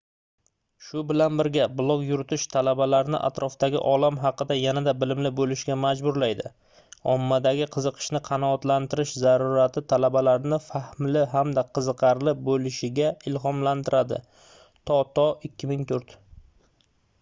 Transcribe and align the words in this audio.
shu 0.83 1.01
bilan 1.09 1.33
birga 1.39 1.65
blog 1.79 2.05
yuritish 2.05 2.43
talabalarni 2.53 3.17
atrofidagi 3.27 3.81
olam 3.89 4.15
haqida 4.23 4.57
yanada 4.59 4.95
bilimli 5.03 5.31
bo'lishga 5.39 5.75
majburlaydi". 5.81 6.47
ommadagi 7.15 7.67
qiziqishni 7.75 8.21
qanoatlantirish 8.31 9.13
zarurati 9.25 9.83
talabalarni 9.93 10.59
fahmli 10.71 11.25
hamda 11.37 11.65
qiziqarli 11.79 12.37
bo'lishga 12.49 13.11
ilhomlantiradi 13.33 14.23
toto 14.93 15.27
2004 15.51 16.17